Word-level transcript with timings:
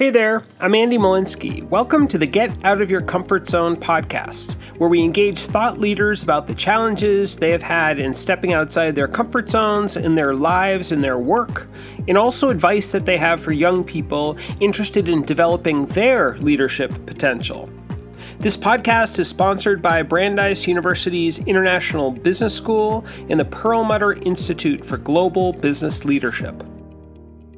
Hey 0.00 0.08
there, 0.08 0.44
I'm 0.60 0.74
Andy 0.74 0.96
Molinsky. 0.96 1.62
Welcome 1.68 2.08
to 2.08 2.16
the 2.16 2.26
Get 2.26 2.50
Out 2.64 2.80
of 2.80 2.90
Your 2.90 3.02
Comfort 3.02 3.46
Zone 3.46 3.76
podcast, 3.76 4.54
where 4.78 4.88
we 4.88 5.02
engage 5.02 5.40
thought 5.40 5.78
leaders 5.78 6.22
about 6.22 6.46
the 6.46 6.54
challenges 6.54 7.36
they 7.36 7.50
have 7.50 7.60
had 7.60 7.98
in 7.98 8.14
stepping 8.14 8.54
outside 8.54 8.94
their 8.94 9.06
comfort 9.06 9.50
zones 9.50 9.98
in 9.98 10.14
their 10.14 10.34
lives 10.34 10.90
and 10.90 11.04
their 11.04 11.18
work, 11.18 11.68
and 12.08 12.16
also 12.16 12.48
advice 12.48 12.92
that 12.92 13.04
they 13.04 13.18
have 13.18 13.42
for 13.42 13.52
young 13.52 13.84
people 13.84 14.38
interested 14.58 15.06
in 15.06 15.20
developing 15.20 15.84
their 15.88 16.38
leadership 16.38 16.90
potential. 17.04 17.68
This 18.38 18.56
podcast 18.56 19.18
is 19.18 19.28
sponsored 19.28 19.82
by 19.82 20.00
Brandeis 20.02 20.66
University's 20.66 21.40
International 21.40 22.10
Business 22.10 22.56
School 22.56 23.04
and 23.28 23.38
the 23.38 23.44
Perlmutter 23.44 24.14
Institute 24.14 24.82
for 24.82 24.96
Global 24.96 25.52
Business 25.52 26.06
Leadership. 26.06 26.64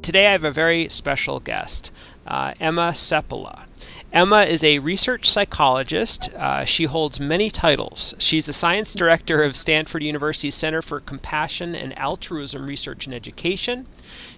Today 0.02 0.26
I 0.26 0.32
have 0.32 0.42
a 0.42 0.50
very 0.50 0.88
special 0.88 1.38
guest 1.38 1.92
uh, 2.26 2.54
Emma 2.58 2.88
Seppala. 2.88 3.66
Emma 4.12 4.42
is 4.42 4.64
a 4.64 4.80
research 4.80 5.30
psychologist. 5.30 6.28
Uh, 6.34 6.64
she 6.64 6.84
holds 6.84 7.20
many 7.20 7.50
titles. 7.50 8.12
She's 8.18 8.46
the 8.46 8.52
science 8.52 8.94
director 8.94 9.44
of 9.44 9.56
Stanford 9.56 10.02
University's 10.02 10.56
Center 10.56 10.82
for 10.82 10.98
Compassion 10.98 11.76
and 11.76 11.96
Altruism 11.96 12.66
Research 12.66 13.06
and 13.06 13.14
Education. 13.14 13.86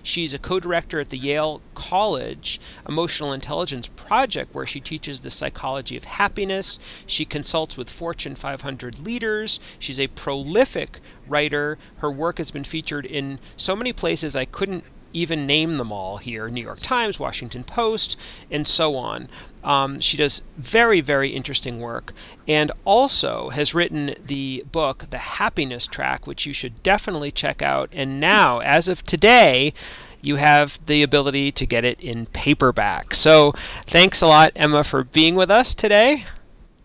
She's 0.03 0.35
a 0.35 0.39
co 0.39 0.61
director 0.61 1.01
at 1.01 1.09
the 1.09 1.19
Yale 1.19 1.63
College 1.75 2.61
Emotional 2.87 3.33
Intelligence 3.33 3.89
Project, 3.89 4.55
where 4.55 4.67
she 4.67 4.81
teaches 4.81 5.21
the 5.21 5.31
psychology 5.31 5.97
of 5.97 6.05
happiness. 6.05 6.79
She 7.07 7.25
consults 7.25 7.79
with 7.79 7.89
Fortune 7.89 8.35
500 8.35 9.01
leaders. 9.01 9.61
She's 9.79 9.99
a 9.99 10.09
prolific 10.09 11.01
writer. 11.27 11.79
Her 11.97 12.11
work 12.11 12.37
has 12.37 12.51
been 12.51 12.65
featured 12.65 13.07
in 13.07 13.41
so 13.57 13.75
many 13.75 13.95
places 13.95 14.37
I 14.37 14.45
couldn't 14.45 14.85
even 15.15 15.47
name 15.47 15.79
them 15.79 15.91
all 15.91 16.19
here 16.19 16.51
New 16.51 16.63
York 16.63 16.81
Times, 16.81 17.19
Washington 17.19 17.65
Post, 17.65 18.19
and 18.51 18.69
so 18.69 18.97
on. 18.97 19.29
Um, 19.63 19.99
she 19.99 20.19
does 20.19 20.43
very, 20.59 21.01
very 21.01 21.31
interesting 21.31 21.81
work 21.81 22.13
and 22.47 22.71
also 22.85 23.49
has 23.49 23.75
written 23.75 24.15
the 24.27 24.65
book, 24.71 25.07
The 25.09 25.19
Happiness 25.19 25.87
Track, 25.87 26.27
which 26.27 26.45
you 26.45 26.53
should 26.53 26.83
definitely 26.83 27.31
check 27.31 27.63
out. 27.63 27.89
And 27.93 28.21
now, 28.21 28.59
as 28.59 28.89
of 28.89 29.07
today, 29.07 29.73
you 30.21 30.37
have 30.37 30.79
the 30.85 31.03
ability 31.03 31.53
to 31.53 31.67
get 31.67 31.85
it 31.85 32.01
in 32.01 32.27
paperback. 32.27 33.15
So 33.15 33.53
thanks 33.87 34.21
a 34.21 34.27
lot, 34.27 34.53
Emma, 34.57 34.85
for 34.85 35.05
being 35.05 35.35
with 35.35 35.51
us 35.51 35.75
today. 35.75 36.25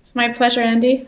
It's 0.03 0.15
my 0.15 0.29
pleasure, 0.29 0.61
Andy. 0.61 1.07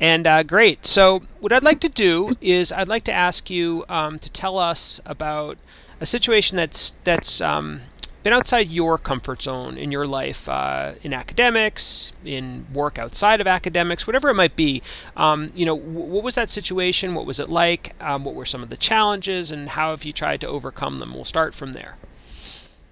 And 0.00 0.26
uh, 0.26 0.42
great. 0.42 0.86
So, 0.86 1.20
what 1.40 1.52
I'd 1.52 1.62
like 1.62 1.80
to 1.80 1.88
do 1.88 2.30
is 2.40 2.72
I'd 2.72 2.88
like 2.88 3.04
to 3.04 3.12
ask 3.12 3.50
you 3.50 3.84
um, 3.88 4.18
to 4.18 4.32
tell 4.32 4.58
us 4.58 4.98
about 5.04 5.58
a 6.00 6.06
situation 6.06 6.56
that's 6.56 6.92
that's 7.04 7.40
um, 7.40 7.80
been 8.22 8.32
outside 8.32 8.68
your 8.68 8.98
comfort 8.98 9.42
zone 9.42 9.78
in 9.78 9.90
your 9.92 10.06
life, 10.06 10.48
uh, 10.48 10.92
in 11.02 11.14
academics, 11.14 12.12
in 12.24 12.66
work 12.72 12.98
outside 12.98 13.40
of 13.40 13.46
academics, 13.46 14.06
whatever 14.06 14.28
it 14.28 14.34
might 14.34 14.56
be. 14.56 14.82
Um, 15.16 15.50
you 15.54 15.64
know, 15.64 15.76
w- 15.76 16.06
what 16.06 16.22
was 16.22 16.34
that 16.34 16.50
situation? 16.50 17.14
What 17.14 17.26
was 17.26 17.40
it 17.40 17.48
like? 17.48 17.94
Um, 18.00 18.24
what 18.24 18.34
were 18.34 18.44
some 18.44 18.62
of 18.62 18.70
the 18.70 18.76
challenges, 18.76 19.50
and 19.50 19.70
how 19.70 19.90
have 19.90 20.04
you 20.04 20.12
tried 20.12 20.40
to 20.42 20.48
overcome 20.48 20.96
them? 20.96 21.14
We'll 21.14 21.24
start 21.24 21.54
from 21.54 21.72
there. 21.72 21.96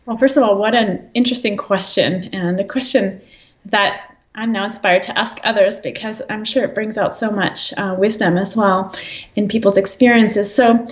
Well, 0.07 0.17
first 0.17 0.37
of 0.39 0.43
all, 0.43 0.57
what 0.57 0.75
an 0.75 1.11
interesting 1.15 1.57
question, 1.57 2.31
and 2.33 2.59
a 2.59 2.67
question 2.67 3.21
that 3.67 4.15
I'm 4.35 4.53
now 4.53 4.65
inspired 4.65 5.03
to 5.05 5.19
ask 5.19 5.39
others 5.45 5.81
because 5.81 6.23
I'm 6.31 6.45
sure 6.45 6.65
it 6.65 6.75
brings 6.75 6.97
out 6.97 7.15
so 7.15 7.31
much 7.31 7.75
uh, 7.77 7.97
wisdom 7.99 8.39
as 8.39 8.57
well 8.57 8.95
in 9.37 9.49
people's 9.49 9.77
experiences. 9.77 10.55
So, 10.55 10.87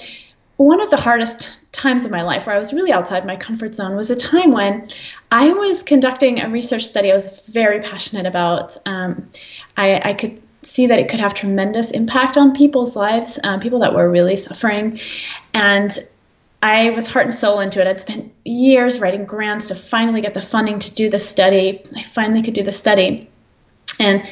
one 0.56 0.80
of 0.80 0.91
the 0.91 0.97
hardest 0.97 1.61
times 1.77 2.05
of 2.05 2.10
my 2.10 2.22
life 2.22 2.46
where 2.46 2.56
I 2.56 2.58
was 2.58 2.72
really 2.72 2.91
outside 2.91 3.27
my 3.27 3.36
comfort 3.36 3.74
zone 3.74 3.96
was 3.96 4.10
a 4.10 4.16
time 4.16 4.50
when 4.52 4.88
I 5.30 5.52
was 5.52 5.83
conducting 5.83 6.41
a 6.41 6.48
research 6.48 6.84
study 6.84 7.10
I 7.10 7.14
was 7.14 7.41
very 7.48 7.80
passionate 7.80 8.27
about. 8.27 8.77
Um, 8.86 9.28
I, 9.77 10.10
I, 10.10 10.14
could 10.14 10.41
see 10.62 10.86
that 10.86 10.98
it 10.98 11.08
could 11.08 11.20
have 11.20 11.34
tremendous 11.34 11.91
impact 11.91 12.38
on 12.38 12.55
people's 12.55 12.96
lives, 12.96 13.38
um, 13.44 13.61
people 13.61 13.78
that 13.80 13.95
were 13.95 14.11
really 14.11 14.36
suffering. 14.36 14.98
And 15.52 15.96
I 16.62 16.90
was 16.90 17.06
heart 17.06 17.27
and 17.27 17.34
soul 17.34 17.61
into 17.61 17.80
it. 17.80 17.86
I'd 17.86 18.01
spent 18.01 18.33
years 18.45 18.98
writing 18.98 19.27
grants 19.27 19.68
to 19.68 19.74
finally 19.74 20.22
get 20.22 20.33
the 20.33 20.40
funding 20.40 20.78
to 20.78 20.95
do 20.95 21.11
the 21.11 21.20
study. 21.20 21.83
I 21.95 22.02
finally 22.02 22.42
could 22.42 22.55
do 22.55 22.62
the 22.62 22.72
study. 22.72 23.28
And 24.01 24.27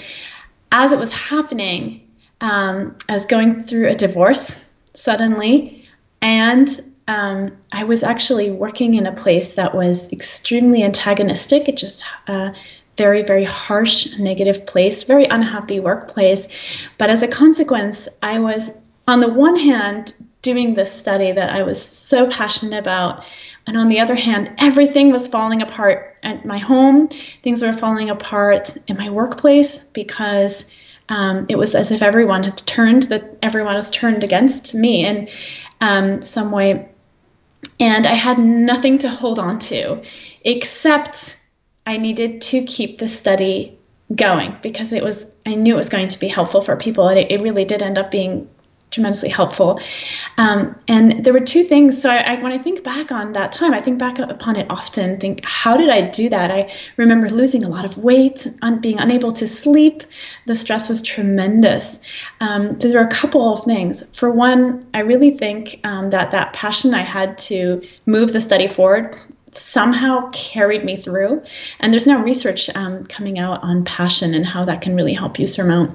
as 0.73 0.93
it 0.93 0.99
was 0.99 1.15
happening, 1.15 2.09
um, 2.41 2.97
I 3.09 3.13
was 3.13 3.27
going 3.27 3.65
through 3.65 3.89
a 3.89 3.95
divorce 3.95 4.65
suddenly 4.95 5.87
and 6.23 6.69
um, 7.07 7.57
I 7.73 7.85
was 7.85 8.03
actually 8.03 8.51
working 8.51 8.95
in 8.95 9.07
a 9.07 9.13
place 9.13 9.55
that 9.55 9.75
was 9.75 10.13
extremely 10.13 10.83
antagonistic. 10.83 11.69
It 11.69 11.77
just 11.77 12.05
uh, 12.29 12.53
very, 12.97 13.23
very 13.23 13.45
harsh, 13.45 14.19
negative 14.19 14.67
place, 14.67 15.05
very 15.05 15.25
unhappy 15.27 15.81
workplace. 15.81 16.49
But 16.99 17.11
as 17.11 17.23
a 17.23 17.29
consequence, 17.29 18.09
I 18.23 18.39
was, 18.39 18.77
on 19.07 19.21
the 19.21 19.29
one 19.29 19.59
hand, 19.59 20.15
doing 20.43 20.75
this 20.75 20.93
study 20.93 21.33
that 21.33 21.51
I 21.51 21.63
was 21.63 21.81
so 21.81 22.29
passionate 22.31 22.79
about. 22.79 23.25
And 23.67 23.77
on 23.77 23.89
the 23.89 24.01
other 24.01 24.15
hand, 24.15 24.51
everything 24.59 25.11
was 25.11 25.27
falling 25.27 25.63
apart 25.63 26.17
at 26.23 26.45
my 26.45 26.59
home. 26.59 27.09
Things 27.09 27.63
were 27.63 27.73
falling 27.73 28.11
apart 28.11 28.77
in 28.89 28.97
my 28.97 29.11
workplace 29.11 29.79
because 29.79 30.67
um, 31.09 31.47
it 31.49 31.57
was 31.57 31.75
as 31.75 31.91
if 31.91 32.03
everyone 32.03 32.45
had 32.45 32.59
turned, 32.59 33.05
that 33.05 33.25
everyone 33.43 33.75
was 33.75 33.91
turned 33.91 34.23
against 34.23 34.75
me. 34.75 35.05
And 35.05 35.29
um, 35.81 36.23
some 36.23 36.51
way. 36.51 36.89
And 37.81 38.07
I 38.07 38.15
had 38.15 38.39
nothing 38.39 38.99
to 38.99 39.09
hold 39.09 39.39
on 39.39 39.59
to 39.61 40.03
except 40.45 41.41
I 41.87 41.97
needed 41.97 42.41
to 42.43 42.65
keep 42.65 42.99
the 42.99 43.09
study 43.09 43.77
going 44.15 44.57
because 44.63 44.93
it 44.93 45.03
was 45.03 45.35
I 45.47 45.55
knew 45.55 45.75
it 45.75 45.79
was 45.79 45.89
going 45.89 46.09
to 46.09 46.19
be 46.19 46.29
helpful 46.29 46.63
for 46.63 46.77
people. 46.77 47.09
And 47.09 47.19
it, 47.19 47.31
it 47.31 47.41
really 47.41 47.65
did 47.65 47.83
end 47.83 47.99
up 47.99 48.11
being 48.11 48.49
tremendously 48.91 49.29
helpful. 49.29 49.81
Um, 50.39 50.77
and 50.89 51.25
there 51.25 51.33
were 51.33 51.41
two 51.41 51.65
things. 51.65 52.01
So 52.01 52.11
I, 52.11 52.35
I, 52.35 52.43
when 52.43 52.53
I 52.53 52.59
think 52.59 52.85
back 52.85 53.11
on 53.11 53.33
that 53.33 53.53
time, 53.53 53.75
I 53.75 53.81
think 53.81 53.99
back 53.99 54.19
upon 54.19 54.57
it 54.57 54.67
often. 54.71 55.19
Think, 55.19 55.45
how 55.45 55.77
did 55.77 55.91
I 55.91 56.03
do 56.03 56.29
that? 56.29 56.51
I 56.51 56.73
remember 56.97 57.29
losing 57.29 57.65
a 57.65 57.69
lot 57.69 57.85
of 57.85 57.99
weight, 57.99 58.47
being 58.81 58.99
unable 58.99 59.33
to 59.33 59.47
sleep. 59.47 60.05
The 60.47 60.55
stress 60.55 60.89
was 60.89 61.03
tremendous. 61.03 61.99
Um, 62.41 62.81
so 62.81 62.89
there 62.89 63.01
were 63.01 63.09
a 63.09 63.13
couple 63.13 63.53
of 63.53 63.65
things. 63.65 64.03
For 64.13 64.31
one, 64.31 64.87
I 64.95 65.01
really 65.01 65.37
think 65.37 65.81
um, 65.85 66.11
that 66.11 66.31
that 66.31 66.53
passion 66.53 66.95
I 66.95 67.03
had 67.03 67.37
to 67.39 67.83
move 68.07 68.33
the 68.33 68.41
study 68.41 68.69
forward 68.69 69.17
somehow 69.57 70.29
carried 70.33 70.85
me 70.85 70.97
through. 70.97 71.43
And 71.81 71.93
there's 71.93 72.07
now 72.07 72.23
research 72.23 72.69
um, 72.75 73.05
coming 73.07 73.39
out 73.39 73.63
on 73.63 73.85
passion 73.85 74.35
and 74.35 74.45
how 74.45 74.65
that 74.65 74.81
can 74.81 74.97
really 74.97 75.15
help 75.15 75.39
you 75.39 75.47
surmount 75.47 75.93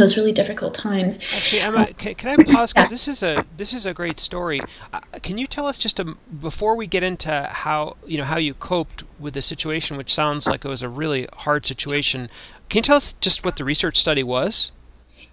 those 0.00 0.16
really 0.16 0.32
difficult 0.32 0.74
times. 0.74 1.18
Actually, 1.34 1.60
Emma, 1.60 1.86
can, 1.94 2.14
can 2.14 2.40
I 2.40 2.42
pause 2.44 2.72
because 2.72 2.88
yeah. 2.88 2.94
this 2.94 3.08
is 3.08 3.22
a 3.22 3.44
this 3.56 3.72
is 3.72 3.86
a 3.86 3.94
great 3.94 4.18
story. 4.18 4.60
Uh, 4.92 5.00
can 5.22 5.38
you 5.38 5.46
tell 5.46 5.66
us 5.66 5.78
just 5.78 6.00
a, 6.00 6.16
before 6.40 6.76
we 6.76 6.86
get 6.86 7.02
into 7.02 7.48
how 7.50 7.96
you 8.06 8.18
know 8.18 8.24
how 8.24 8.38
you 8.38 8.54
coped 8.54 9.04
with 9.18 9.34
the 9.34 9.42
situation, 9.42 9.96
which 9.96 10.12
sounds 10.12 10.46
like 10.46 10.64
it 10.64 10.68
was 10.68 10.82
a 10.82 10.88
really 10.88 11.28
hard 11.32 11.66
situation? 11.66 12.28
Can 12.68 12.78
you 12.78 12.82
tell 12.82 12.96
us 12.96 13.12
just 13.12 13.44
what 13.44 13.56
the 13.56 13.64
research 13.64 13.96
study 13.98 14.22
was? 14.22 14.72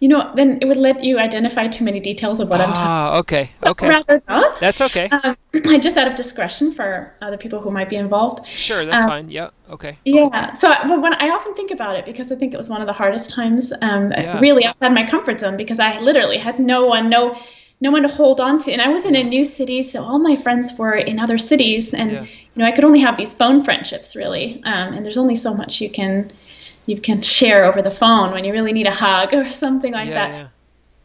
You 0.02 0.08
know, 0.08 0.32
then 0.34 0.58
it 0.62 0.66
would 0.66 0.78
let 0.78 1.04
you 1.04 1.20
identify 1.20 1.68
too 1.68 1.86
many 1.86 2.00
details 2.00 2.40
of 2.40 2.50
what 2.50 2.60
ah, 2.60 2.64
I'm 2.64 2.70
talking 2.70 2.86
about. 2.86 3.20
okay, 3.20 3.52
okay. 3.64 3.88
Rather 3.88 4.24
not. 4.28 4.60
That's 4.60 4.82
okay. 4.82 5.08
Um, 5.10 5.36
just 5.80 5.96
out 5.96 6.08
of 6.08 6.16
discretion 6.16 6.72
for 6.72 7.14
other 7.22 7.38
people 7.38 7.62
who 7.62 7.70
might 7.70 7.88
be 7.88 7.98
involved. 7.98 8.48
Sure, 8.48 8.84
that's 8.84 9.04
um, 9.04 9.10
fine. 9.10 9.30
Yeah, 9.30 9.52
okay. 9.70 10.00
Yeah. 10.04 10.56
So 10.56 10.70
when 11.00 11.14
I 11.14 11.30
often 11.30 11.54
think 11.54 11.70
about 11.70 11.98
it, 11.98 12.06
because 12.06 12.32
I 12.32 12.36
think 12.36 12.52
it 12.52 12.58
was 12.58 12.68
one 12.68 12.82
of 12.82 12.88
the 12.88 12.94
hardest 12.94 13.30
times, 13.30 13.72
um, 13.84 14.12
yeah. 14.12 14.40
really 14.40 14.66
outside 14.66 14.92
my 14.92 15.06
comfort 15.06 15.40
zone, 15.40 15.56
because 15.56 15.80
I 15.80 16.00
literally 16.00 16.40
had 16.40 16.58
no 16.58 16.88
one, 16.88 17.12
no, 17.12 17.40
no 17.80 17.92
one 17.92 18.02
to 18.02 18.10
hold 18.10 18.40
on 18.40 18.58
to, 18.64 18.72
and 18.72 18.82
I 18.82 18.90
was 18.90 19.06
in 19.06 19.16
a 19.16 19.24
new 19.24 19.44
city, 19.44 19.84
so 19.84 20.04
all 20.04 20.18
my 20.18 20.36
friends 20.36 20.74
were 20.80 20.96
in 20.96 21.20
other 21.20 21.38
cities, 21.38 21.94
and 21.94 22.12
yeah. 22.12 22.22
you 22.24 22.30
know, 22.56 22.66
I 22.66 22.72
could 22.72 22.86
only 22.86 23.02
have 23.02 23.18
these 23.18 23.36
phone 23.36 23.64
friendships, 23.64 24.16
really, 24.16 24.64
um, 24.64 24.94
and 24.94 25.06
there's 25.06 25.20
only 25.20 25.36
so 25.36 25.54
much 25.54 25.80
you 25.80 25.92
can 25.92 26.32
you 26.86 27.00
can 27.00 27.22
share 27.22 27.66
over 27.66 27.82
the 27.82 27.92
phone 27.92 28.32
when 28.32 28.44
you 28.44 28.52
really 28.52 28.74
need 28.74 28.88
a 28.88 28.92
hug 28.94 29.34
or 29.34 29.52
something 29.52 29.94
like 29.94 30.10
yeah, 30.10 30.14
that. 30.14 30.38
Yeah. 30.38 30.48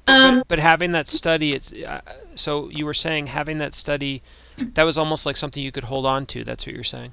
Um, 0.09 0.39
but, 0.39 0.49
but, 0.49 0.59
having 0.61 0.93
that 0.93 1.09
study, 1.09 1.53
it's 1.53 1.73
uh, 1.73 2.01
so 2.37 2.71
you 2.71 2.87
were 2.87 2.95
saying 2.95 3.27
having 3.27 3.59
that 3.59 3.75
study, 3.75 4.23
that 4.57 4.85
was 4.85 4.97
almost 4.97 5.27
like 5.27 5.37
something 5.37 5.63
you 5.63 5.73
could 5.73 5.85
hold 5.85 6.07
on 6.07 6.27
to. 6.27 6.45
That's 6.45 6.65
what 6.65 6.75
you're 6.75 6.85
saying. 6.85 7.13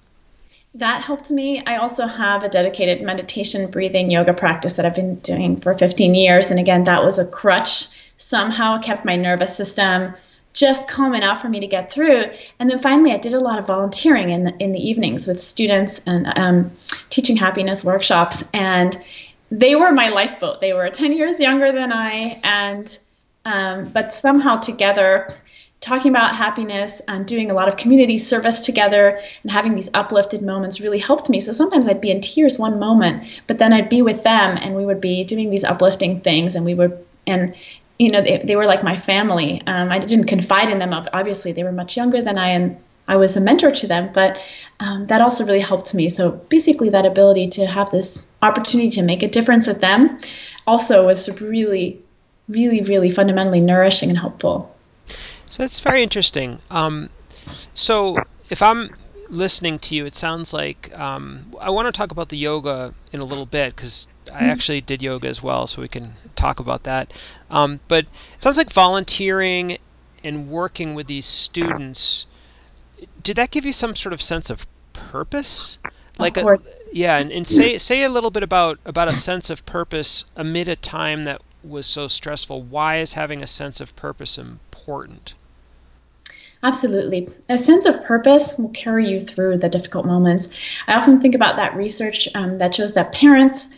That 0.76 1.02
helped 1.02 1.32
me. 1.32 1.64
I 1.66 1.78
also 1.78 2.06
have 2.08 2.44
a 2.44 2.50
dedicated 2.50 3.02
meditation, 3.02 3.70
breathing, 3.72 4.12
yoga 4.12 4.34
practice 4.34 4.76
that 4.76 4.86
I've 4.86 4.96
been 4.96 5.16
doing 5.16 5.60
for 5.60 5.76
15 5.76 6.14
years, 6.14 6.52
and 6.52 6.60
again, 6.60 6.84
that 6.84 7.04
was 7.04 7.18
a 7.18 7.26
crutch. 7.26 8.00
Somehow 8.18 8.80
kept 8.80 9.06
my 9.06 9.16
nervous 9.16 9.56
system 9.56 10.14
just 10.54 10.88
calm 10.88 11.14
enough 11.16 11.42
for 11.42 11.50
me 11.50 11.60
to 11.60 11.68
get 11.68 11.92
through. 11.92 12.26
And 12.60 12.70
then 12.70 12.80
finally, 12.80 13.12
I 13.12 13.18
did 13.18 13.34
a 13.34 13.40
lot 13.40 13.60
of 13.60 13.68
volunteering 13.68 14.30
in 14.30 14.44
the, 14.44 14.56
in 14.58 14.72
the 14.72 14.80
evenings 14.80 15.28
with 15.28 15.42
students 15.42 16.02
and 16.06 16.32
um, 16.38 16.72
teaching 17.10 17.36
happiness 17.36 17.84
workshops. 17.84 18.44
And 18.54 18.96
they 19.52 19.76
were 19.76 19.92
my 19.92 20.10
lifeboat. 20.10 20.62
They 20.62 20.74
were 20.74 20.90
10 20.90 21.14
years 21.14 21.40
younger 21.40 21.72
than 21.72 21.92
I, 21.92 22.36
and 22.44 22.98
um, 23.46 23.90
but 23.90 24.14
somehow 24.14 24.58
together 24.58 25.28
talking 25.84 26.12
about 26.12 26.36
happiness 26.36 27.02
and 27.10 27.28
doing 27.28 27.52
a 27.52 27.54
lot 27.54 27.68
of 27.68 27.76
community 27.76 28.18
service 28.18 28.62
together 28.62 29.20
and 29.44 29.52
having 29.52 29.76
these 29.76 29.90
uplifted 29.94 30.42
moments 30.42 30.80
really 30.80 30.98
helped 30.98 31.30
me. 31.30 31.42
So 31.42 31.52
sometimes 31.52 31.88
I'd 31.90 32.00
be 32.00 32.10
in 32.10 32.22
tears 32.22 32.58
one 32.58 32.80
moment, 32.80 33.24
but 33.48 33.60
then 33.60 33.74
I'd 33.74 33.90
be 33.90 34.02
with 34.02 34.24
them 34.24 34.58
and 34.62 34.76
we 34.76 34.86
would 34.86 35.02
be 35.02 35.26
doing 35.26 35.50
these 35.50 35.66
uplifting 35.66 36.22
things 36.22 36.56
and 36.56 36.64
we 36.64 36.74
would 36.74 36.94
and 37.28 37.54
you 38.00 38.12
know 38.12 38.22
they, 38.22 38.38
they 38.40 38.56
were 38.56 38.66
like 38.66 38.84
my 38.84 38.96
family. 38.96 39.62
Um, 39.68 39.90
I 39.90 40.00
didn't 40.00 40.26
confide 40.26 40.70
in 40.70 40.80
them. 40.80 40.94
Obviously, 40.94 41.52
they 41.52 41.64
were 41.64 41.72
much 41.72 41.96
younger 41.98 42.22
than 42.22 42.38
I 42.38 42.50
and 42.50 42.78
I 43.08 43.18
was 43.18 43.36
a 43.36 43.42
mentor 43.42 43.72
to 43.72 43.88
them, 43.88 44.12
but 44.14 44.42
um, 44.80 45.08
that 45.08 45.22
also 45.22 45.46
really 45.46 45.60
helped 45.60 45.94
me. 45.94 46.10
So 46.10 46.32
basically, 46.50 46.90
that 46.90 47.06
ability 47.06 47.48
to 47.50 47.66
have 47.66 47.92
this 47.92 48.32
opportunity 48.42 48.90
to 48.92 49.02
make 49.02 49.24
a 49.24 49.28
difference 49.28 49.68
with 49.68 49.82
them 49.82 50.18
also 50.66 51.06
was 51.06 51.30
really, 51.42 52.00
really, 52.48 52.82
really 52.82 53.12
fundamentally 53.12 53.60
nourishing 53.60 54.10
and 54.10 54.18
helpful. 54.18 54.74
So 55.48 55.64
that's 55.64 55.82
very 55.82 56.02
interesting. 56.02 56.60
Um, 56.72 57.10
so 57.74 58.18
if 58.50 58.62
I'm 58.62 58.90
listening 59.34 59.80
to 59.80 59.96
you, 59.96 60.06
it 60.06 60.16
sounds 60.16 60.54
like 60.54 60.98
um, 60.98 61.54
I 61.60 61.70
want 61.70 61.88
to 61.88 61.98
talk 61.98 62.12
about 62.12 62.30
the 62.30 62.38
yoga 62.38 62.94
in 63.12 63.20
a 63.20 63.26
little 63.26 63.46
bit 63.46 63.76
because 63.76 64.08
I 64.28 64.36
mm-hmm. 64.36 64.46
actually 64.46 64.82
did 64.82 65.02
yoga 65.02 65.28
as 65.28 65.44
well, 65.44 65.68
so 65.68 65.82
we 65.82 65.88
can 65.88 66.14
talk 66.36 66.60
about 66.60 66.84
that. 66.84 67.12
Um, 67.50 67.80
but 67.88 68.06
it 68.36 68.42
sounds 68.42 68.58
like 68.58 68.72
volunteering 68.72 69.78
and 70.24 70.50
working 70.50 70.96
with 70.96 71.08
these 71.08 71.26
students. 71.26 72.26
Did 73.22 73.36
that 73.36 73.52
give 73.52 73.66
you 73.66 73.74
some 73.74 73.96
sort 73.96 74.14
of 74.14 74.22
sense 74.22 74.50
of 74.50 74.66
purpose? 74.94 75.78
Like 76.18 76.38
a, 76.38 76.60
yeah, 76.92 77.18
and, 77.18 77.32
and 77.32 77.48
say 77.48 77.78
say 77.80 78.04
a 78.04 78.10
little 78.10 78.30
bit 78.30 78.44
about 78.44 78.80
about 78.86 79.08
a 79.08 79.16
sense 79.16 79.50
of 79.50 79.66
purpose 79.66 80.26
amid 80.36 80.68
a 80.68 80.76
time 80.76 81.24
that 81.24 81.42
was 81.64 81.88
so 81.88 82.08
stressful. 82.08 82.62
Why 82.62 83.00
is 83.00 83.14
having 83.14 83.42
a 83.42 83.48
sense 83.48 83.82
of 83.82 83.96
purpose 83.96 84.38
important? 84.38 85.34
Absolutely. 86.64 87.28
A 87.50 87.58
sense 87.58 87.86
of 87.86 88.04
purpose 88.06 88.58
will 88.58 88.70
carry 88.70 89.10
you 89.10 89.20
through 89.20 89.58
the 89.58 89.68
difficult 89.68 90.06
moments. 90.06 90.48
I 90.88 90.94
often 90.94 91.20
think 91.20 91.36
about 91.36 91.58
that 91.58 91.76
research 91.76 92.30
um, 92.36 92.58
that 92.60 92.74
shows 92.74 92.94
that 92.94 93.12
parents 93.12 93.70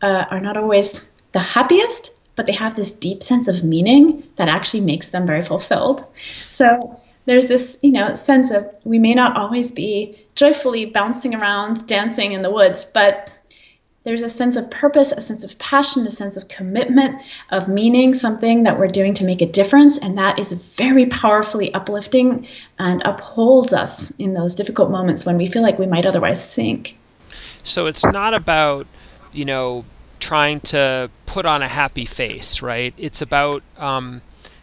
uh, 0.00 0.24
are 0.30 0.40
not 0.40 0.56
always 0.56 1.10
the 1.32 1.40
happiest, 1.40 2.14
but 2.36 2.46
they 2.46 2.52
have 2.52 2.76
this 2.76 2.92
deep 2.92 3.22
sense 3.22 3.48
of 3.48 3.64
meaning 3.64 4.22
that 4.36 4.48
actually 4.48 4.82
makes 4.82 5.10
them 5.10 5.26
very 5.26 5.42
fulfilled. 5.42 6.06
So 6.48 6.94
there's 7.26 7.48
this, 7.48 7.78
you 7.82 7.92
know, 7.92 8.14
sense 8.14 8.50
of 8.50 8.68
we 8.84 8.98
may 8.98 9.14
not 9.14 9.36
always 9.36 9.72
be 9.72 10.16
joyfully 10.34 10.86
bouncing 10.86 11.34
around, 11.34 11.86
dancing 11.86 12.32
in 12.32 12.42
the 12.42 12.50
woods, 12.50 12.84
but 12.84 13.30
there's 14.04 14.22
a 14.22 14.28
sense 14.28 14.56
of 14.56 14.70
purpose, 14.70 15.12
a 15.12 15.20
sense 15.20 15.44
of 15.44 15.56
passion, 15.58 16.06
a 16.06 16.10
sense 16.10 16.36
of 16.36 16.48
commitment, 16.48 17.20
of 17.50 17.68
meaning, 17.68 18.14
something 18.14 18.64
that 18.64 18.78
we're 18.78 18.88
doing 18.88 19.14
to 19.14 19.24
make 19.24 19.40
a 19.40 19.46
difference. 19.46 19.98
And 19.98 20.18
that 20.18 20.38
is 20.38 20.52
very 20.52 21.06
powerfully 21.06 21.72
uplifting 21.72 22.46
and 22.78 23.00
upholds 23.04 23.72
us 23.72 24.10
in 24.12 24.34
those 24.34 24.54
difficult 24.54 24.90
moments 24.90 25.24
when 25.24 25.36
we 25.36 25.46
feel 25.46 25.62
like 25.62 25.78
we 25.78 25.86
might 25.86 26.04
otherwise 26.04 26.44
sink. 26.44 26.96
So 27.62 27.86
it's 27.86 28.04
not 28.04 28.34
about, 28.34 28.88
you 29.32 29.44
know, 29.44 29.84
trying 30.18 30.60
to 30.60 31.08
put 31.26 31.46
on 31.46 31.62
a 31.62 31.68
happy 31.68 32.04
face, 32.04 32.60
right? 32.60 32.92
It's 32.98 33.22
about 33.22 33.62
um, 33.78 34.20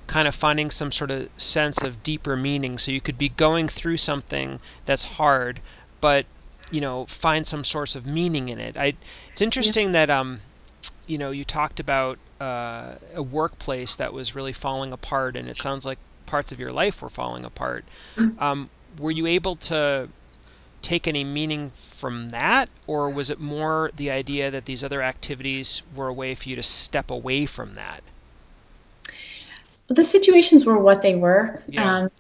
kind 0.08 0.28
of 0.28 0.36
finding 0.36 0.70
some 0.70 0.92
sort 0.92 1.12
of 1.12 1.30
sense 1.38 1.82
of 1.82 2.04
deeper 2.04 2.36
meaning. 2.36 2.78
So 2.78 2.92
you 2.92 3.00
could 3.00 3.18
be 3.18 3.30
going 3.30 3.70
through 3.70 3.98
something 3.98 4.60
that's 4.86 5.06
hard, 5.06 5.62
but 6.02 6.26
you 6.72 6.82
know 6.82 7.06
find 7.06 7.48
some 7.48 7.64
source 7.64 7.96
of 7.96 8.06
meaning 8.06 8.50
in 8.50 8.60
it. 8.60 8.78
I 8.78 8.94
it's 9.40 9.42
interesting 9.42 9.88
yeah. 9.88 10.06
that 10.06 10.10
um 10.10 10.42
you 11.08 11.18
know 11.18 11.32
you 11.32 11.46
talked 11.46 11.80
about 11.80 12.20
uh, 12.42 12.96
a 13.16 13.24
workplace 13.24 13.96
that 13.96 14.14
was 14.14 14.36
really 14.36 14.54
falling 14.54 14.92
apart, 14.92 15.36
and 15.38 15.48
it 15.48 15.58
sounds 15.58 15.86
like 15.86 15.98
parts 16.26 16.52
of 16.52 16.60
your 16.60 16.72
life 16.72 17.02
were 17.02 17.10
falling 17.10 17.46
apart. 17.46 17.86
Mm-hmm. 18.16 18.42
Um, 18.42 18.70
were 18.98 19.12
you 19.12 19.26
able 19.26 19.56
to 19.56 20.10
take 20.82 21.08
any 21.08 21.24
meaning 21.24 21.72
from 21.72 22.30
that, 22.30 22.70
or 22.86 23.10
was 23.10 23.30
it 23.30 23.40
more 23.40 23.92
the 23.96 24.12
idea 24.12 24.52
that 24.52 24.66
these 24.66 24.84
other 24.84 25.02
activities 25.02 25.82
were 25.96 26.08
a 26.08 26.14
way 26.14 26.36
for 26.36 26.50
you 26.50 26.56
to 26.56 26.64
step 26.64 27.10
away 27.10 27.46
from 27.46 27.74
that? 27.76 28.04
The 29.88 30.04
situations 30.04 30.66
were 30.66 30.78
what 30.78 31.02
they 31.02 31.16
were. 31.16 31.62
Yeah. 31.68 32.00
Um, 32.00 32.12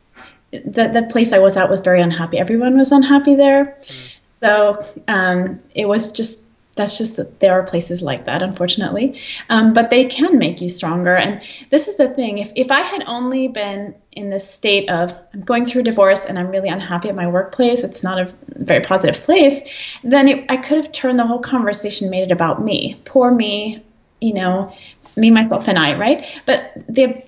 the, 0.52 0.88
the 0.88 1.08
place 1.12 1.32
I 1.32 1.40
was 1.40 1.56
at 1.58 1.70
was 1.70 1.82
very 1.82 2.02
unhappy. 2.02 2.40
Everyone 2.40 2.78
was 2.78 2.92
unhappy 2.92 3.36
there. 3.36 3.78
Mm. 3.82 4.16
So 4.24 4.86
um, 5.08 5.60
it 5.76 5.88
was 5.88 6.12
just 6.12 6.49
that's 6.80 6.98
just 6.98 7.18
that 7.18 7.40
there 7.40 7.54
are 7.54 7.64
places 7.64 8.02
like 8.02 8.26
that 8.26 8.42
unfortunately. 8.42 9.20
Um, 9.50 9.74
but 9.74 9.90
they 9.90 10.06
can 10.06 10.40
make 10.40 10.62
you 10.62 10.70
stronger. 10.70 11.16
And 11.16 11.42
this 11.70 11.88
is 11.88 11.98
the 11.98 12.10
thing 12.10 12.38
if, 12.40 12.52
if 12.56 12.72
i 12.72 12.82
had 12.82 13.04
only 13.08 13.48
been 13.48 13.94
in 14.14 14.30
this 14.30 14.50
state 14.50 14.90
of 14.90 15.18
i'm 15.34 15.42
going 15.42 15.66
through 15.66 15.82
a 15.82 15.84
divorce 15.84 16.26
and 16.26 16.40
i'm 16.40 16.50
really 16.50 16.70
unhappy 16.70 17.10
at 17.10 17.16
my 17.16 17.28
workplace 17.28 17.84
it's 17.84 18.04
not 18.04 18.20
a 18.20 18.34
very 18.58 18.82
positive 18.82 19.22
place 19.24 19.60
then 20.04 20.28
it, 20.28 20.46
i 20.50 20.58
could 20.58 20.78
have 20.78 20.92
turned 20.92 21.20
the 21.20 21.26
whole 21.26 21.40
conversation 21.40 22.10
made 22.10 22.24
it 22.24 22.32
about 22.32 22.64
me. 22.64 23.00
Poor 23.06 23.32
me 23.32 23.84
you 24.22 24.34
know 24.34 24.74
me, 25.16 25.32
myself, 25.32 25.68
and 25.68 25.78
I, 25.78 25.96
right? 25.96 26.26
But 26.46 26.78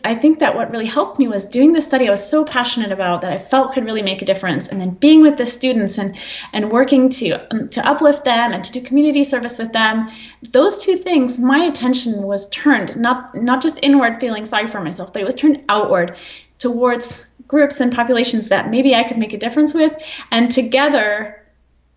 I 0.06 0.16
think 0.16 0.40
that 0.40 0.56
what 0.56 0.72
really 0.72 0.86
helped 0.86 1.20
me 1.20 1.28
was 1.28 1.46
doing 1.46 1.74
the 1.74 1.82
study 1.82 2.08
I 2.08 2.12
was 2.12 2.28
so 2.28 2.46
passionate 2.46 2.92
about 2.92 3.22
that 3.22 3.34
I 3.34 3.38
felt 3.38 3.74
could 3.74 3.86
really 3.86 4.02
make 4.02 4.22
a 4.22 4.26
difference, 4.26 4.68
and 4.68 4.80
then 4.80 4.92
being 4.92 5.22
with 5.22 5.38
the 5.38 5.46
students 5.46 5.98
and 5.98 6.18
and 6.54 6.72
working 6.72 7.10
to 7.10 7.32
um, 7.52 7.70
to 7.70 7.86
uplift 7.86 8.26
them 8.26 8.54
and 8.54 8.64
to 8.64 8.72
do 8.72 8.82
community 8.82 9.24
service 9.24 9.58
with 9.58 9.74
them. 9.74 10.10
Those 10.52 10.78
two 10.78 10.96
things, 10.96 11.38
my 11.38 11.60
attention 11.60 12.24
was 12.24 12.48
turned 12.50 12.96
not 12.96 13.36
not 13.36 13.62
just 13.62 13.80
inward, 13.84 14.20
feeling 14.20 14.46
sorry 14.46 14.68
for 14.68 14.82
myself, 14.82 15.12
but 15.14 15.22
it 15.22 15.26
was 15.26 15.36
turned 15.36 15.64
outward 15.70 16.16
towards 16.60 17.28
groups 17.48 17.80
and 17.82 17.94
populations 17.94 18.48
that 18.50 18.70
maybe 18.70 18.96
I 18.96 19.04
could 19.04 19.18
make 19.18 19.34
a 19.34 19.38
difference 19.38 19.74
with, 19.74 19.94
and 20.32 20.52
together. 20.52 21.38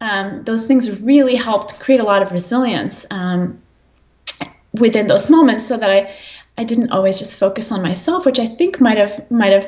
Um, 0.00 0.42
those 0.44 0.66
things 0.66 1.00
really 1.00 1.36
helped 1.36 1.80
create 1.80 2.00
a 2.00 2.04
lot 2.04 2.20
of 2.20 2.32
resilience 2.32 3.06
um, 3.10 3.62
within 4.74 5.06
those 5.06 5.30
moments 5.30 5.66
so 5.66 5.76
that 5.76 5.90
I 5.90 6.14
I 6.56 6.64
didn't 6.64 6.92
always 6.92 7.18
just 7.18 7.38
focus 7.38 7.72
on 7.72 7.82
myself, 7.82 8.24
which 8.24 8.38
I 8.38 8.46
think 8.46 8.80
might 8.80 8.98
have 8.98 9.30
might 9.30 9.52
have 9.52 9.66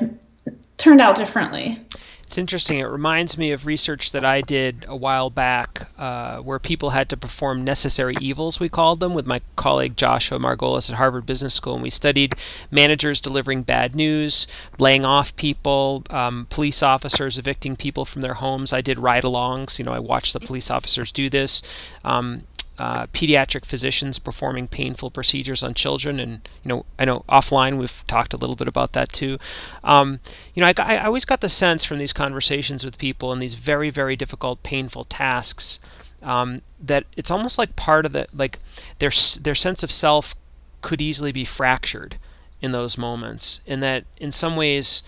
turned 0.77 1.01
out 1.01 1.17
differently. 1.17 1.81
It's 2.23 2.39
interesting. 2.39 2.81
It 2.81 2.89
reminds 2.89 3.39
me 3.39 3.53
of 3.53 3.67
research 3.67 4.11
that 4.11 4.25
I 4.25 4.41
did 4.41 4.85
a 4.89 4.97
while 4.97 5.31
back, 5.31 5.89
uh, 5.97 6.39
where 6.39 6.59
people 6.59 6.91
had 6.91 7.09
to 7.11 7.17
perform 7.17 7.63
necessary 7.63 8.17
evils, 8.21 8.59
we 8.59 8.69
called 8.69 8.99
them, 8.99 9.15
with 9.15 9.27
my 9.27 9.41
colleague 9.55 9.97
Joshua 9.97 10.41
Margolis 10.41 10.91
at 10.91 10.97
Harvard 10.97 11.25
Business 11.25 11.55
School, 11.55 11.75
and 11.75 11.85
we 11.85 11.91
studied 11.91 12.35
managers 12.69 13.21
delivering 13.21 13.63
bad 13.63 13.95
news, 13.95 14.49
laying 14.81 15.05
off 15.05 15.37
people, 15.37 16.03
um, 16.11 16.49
police 16.51 16.83
officers 16.83 17.39
evicting 17.39 17.77
people 17.77 18.05
from 18.05 18.23
their 18.23 18.35
homes. 18.35 18.73
I 18.73 18.81
did 18.81 18.99
ride-alongs. 18.99 19.79
You 19.79 19.85
know, 19.85 19.93
I 19.93 20.01
watched 20.01 20.33
the 20.33 20.41
police 20.41 20.69
officers 20.69 21.13
do 21.13 21.31
this. 21.31 21.63
Um, 22.05 22.43
uh, 22.79 23.07
pediatric 23.07 23.65
physicians 23.65 24.19
performing 24.19 24.69
painful 24.69 25.11
procedures 25.11 25.63
on 25.63 25.75
children, 25.75 26.21
and 26.21 26.49
you 26.63 26.69
know, 26.69 26.87
I 26.99 27.05
know 27.05 27.25
offline 27.29 27.79
we've 27.79 28.05
talked 28.07 28.35
a 28.35 28.37
little 28.37 28.57
bit 28.57 28.69
about 28.69 28.93
that 28.93 29.13
too. 29.13 29.39
Um, 29.83 30.21
you 30.55 30.63
know, 30.63 30.69
I, 30.69 30.75
I, 30.77 31.05
always 31.05 31.25
got 31.25 31.41
the 31.41 31.49
sense 31.49 31.85
from 31.85 31.99
these 31.99 32.13
conversations 32.13 32.85
with 32.85 32.99
people 32.99 33.33
and 33.33 33.41
these 33.41 33.55
very, 33.55 33.89
very 33.89 34.15
difficult, 34.15 34.63
painful 34.63 35.05
tasks 35.05 35.81
um, 36.23 36.59
that 36.81 37.05
it's 37.17 37.31
almost 37.31 37.57
like 37.57 37.77
part 37.77 38.05
of 38.05 38.13
the 38.13 38.27
like 38.33 38.59
their 38.99 39.13
their 39.41 39.55
sense 39.55 39.83
of 39.83 39.93
self 39.93 40.35
could 40.83 41.01
easily 41.01 41.33
be 41.33 41.45
fractured 41.45 42.17
in 42.61 42.73
those 42.73 42.99
moments, 42.99 43.61
and 43.67 43.83
that 43.83 44.05
in 44.19 44.33
some 44.33 44.57
ways, 44.57 45.03